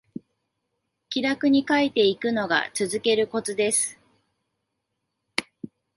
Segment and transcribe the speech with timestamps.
[1.11, 3.99] 気楽に書いていくのが続けるコツです